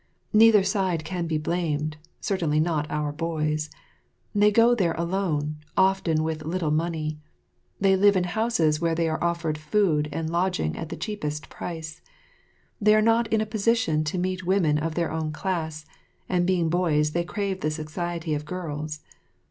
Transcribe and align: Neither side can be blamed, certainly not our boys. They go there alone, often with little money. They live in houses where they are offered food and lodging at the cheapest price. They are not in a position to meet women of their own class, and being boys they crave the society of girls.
Neither 0.33 0.63
side 0.63 1.05
can 1.05 1.27
be 1.27 1.37
blamed, 1.37 1.97
certainly 2.19 2.59
not 2.59 2.89
our 2.89 3.11
boys. 3.11 3.69
They 4.33 4.49
go 4.49 4.73
there 4.73 4.93
alone, 4.93 5.57
often 5.77 6.23
with 6.23 6.43
little 6.43 6.71
money. 6.71 7.19
They 7.79 7.95
live 7.95 8.17
in 8.17 8.23
houses 8.23 8.81
where 8.81 8.95
they 8.95 9.07
are 9.07 9.23
offered 9.23 9.59
food 9.59 10.09
and 10.11 10.27
lodging 10.27 10.75
at 10.75 10.89
the 10.89 10.97
cheapest 10.97 11.49
price. 11.51 12.01
They 12.81 12.95
are 12.95 12.99
not 13.03 13.27
in 13.31 13.41
a 13.41 13.45
position 13.45 14.03
to 14.05 14.17
meet 14.17 14.43
women 14.43 14.79
of 14.79 14.95
their 14.95 15.11
own 15.11 15.31
class, 15.31 15.85
and 16.27 16.47
being 16.47 16.67
boys 16.69 17.11
they 17.11 17.23
crave 17.23 17.61
the 17.61 17.69
society 17.69 18.33
of 18.33 18.43
girls. 18.43 19.01